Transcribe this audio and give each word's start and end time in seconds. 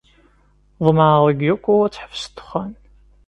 Ḍemɛeɣ 0.85 1.21
deg 1.29 1.39
Yoko 1.47 1.73
ad 1.85 1.91
teḥbes 1.93 2.23
ddexxan. 2.27 2.71